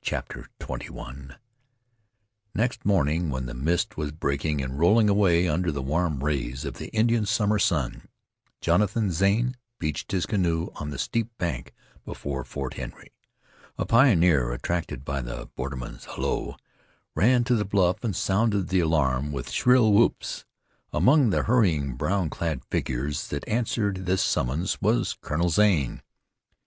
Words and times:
CHAPTER 0.00 0.48
XXI 0.60 1.36
Next 2.54 2.86
morning, 2.86 3.28
when 3.28 3.44
the 3.44 3.52
mist 3.52 3.98
was 3.98 4.12
breaking 4.12 4.62
and 4.62 4.78
rolling 4.78 5.10
away 5.10 5.46
under 5.46 5.70
the 5.70 5.82
warm 5.82 6.24
rays 6.24 6.64
of 6.64 6.78
the 6.78 6.88
Indian 6.94 7.26
summer 7.26 7.58
sun, 7.58 8.08
Jonathan 8.62 9.10
Zane 9.12 9.58
beached 9.78 10.10
his 10.10 10.24
canoe 10.24 10.68
on 10.76 10.88
the 10.88 10.96
steep 10.98 11.28
bank 11.36 11.74
before 12.06 12.44
Fort 12.44 12.72
Henry. 12.80 13.12
A 13.76 13.84
pioneer, 13.84 14.52
attracted 14.52 15.04
by 15.04 15.20
the 15.20 15.50
borderman's 15.54 16.06
halloo, 16.06 16.54
ran 17.14 17.44
to 17.44 17.54
the 17.54 17.66
bluff 17.66 18.02
and 18.02 18.16
sounded 18.16 18.68
the 18.68 18.80
alarm 18.80 19.32
with 19.32 19.50
shrill 19.50 19.92
whoops. 19.92 20.46
Among 20.94 21.28
the 21.28 21.42
hurrying, 21.42 21.92
brown 21.96 22.30
clad 22.30 22.64
figures 22.70 23.26
that 23.28 23.46
answered 23.46 24.06
this 24.06 24.22
summons, 24.22 24.80
was 24.80 25.18
Colonel 25.20 25.50
Zane. 25.50 26.00